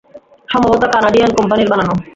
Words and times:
সম্ভবত 0.49 0.83
কানাডিয়ান 0.93 1.31
কোম্পানির 1.37 1.71
বানানো। 1.71 1.93